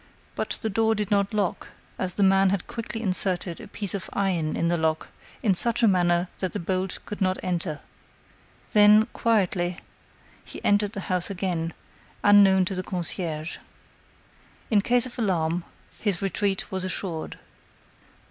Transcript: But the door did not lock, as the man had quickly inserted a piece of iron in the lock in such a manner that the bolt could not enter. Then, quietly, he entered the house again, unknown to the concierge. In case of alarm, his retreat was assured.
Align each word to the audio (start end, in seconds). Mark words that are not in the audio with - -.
But 0.33 0.57
the 0.63 0.69
door 0.71 0.95
did 0.95 1.11
not 1.11 1.31
lock, 1.31 1.67
as 1.99 2.15
the 2.15 2.23
man 2.23 2.49
had 2.49 2.65
quickly 2.65 3.03
inserted 3.03 3.61
a 3.61 3.67
piece 3.67 3.93
of 3.93 4.09
iron 4.13 4.57
in 4.57 4.67
the 4.67 4.75
lock 4.75 5.09
in 5.43 5.53
such 5.53 5.83
a 5.83 5.87
manner 5.87 6.27
that 6.39 6.53
the 6.53 6.59
bolt 6.59 6.97
could 7.05 7.21
not 7.21 7.37
enter. 7.43 7.81
Then, 8.73 9.05
quietly, 9.13 9.77
he 10.43 10.59
entered 10.65 10.93
the 10.93 11.01
house 11.01 11.29
again, 11.29 11.75
unknown 12.23 12.65
to 12.65 12.73
the 12.73 12.81
concierge. 12.81 13.59
In 14.71 14.81
case 14.81 15.05
of 15.05 15.19
alarm, 15.19 15.65
his 15.99 16.19
retreat 16.19 16.71
was 16.71 16.83
assured. 16.83 17.37